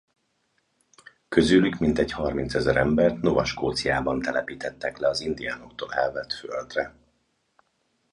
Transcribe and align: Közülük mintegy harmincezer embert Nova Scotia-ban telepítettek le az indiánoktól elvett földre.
Közülük 1.27 1.77
mintegy 1.79 2.11
harmincezer 2.11 2.77
embert 2.77 3.21
Nova 3.21 3.45
Scotia-ban 3.45 4.19
telepítettek 4.21 4.97
le 4.97 5.07
az 5.07 5.19
indiánoktól 5.21 5.93
elvett 5.93 6.33
földre. 6.33 6.95